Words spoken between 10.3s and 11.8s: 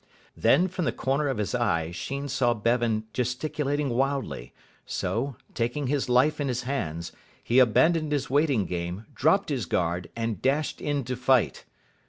dashed in to fight.